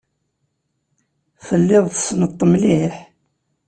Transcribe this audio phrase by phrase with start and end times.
[1.45, 2.95] Telliḍ tessneḍ-t mliḥ?